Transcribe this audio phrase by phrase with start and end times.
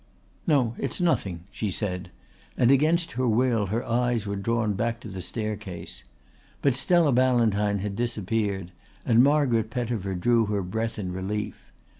[0.47, 2.09] "No, it's nothing," she said
[2.57, 6.05] and against her will her eyes were drawn back to the staircase.
[6.63, 8.71] But Stella Ballantyne had disappeared
[9.05, 11.71] and Margaret Pettifer drew her breath in relief.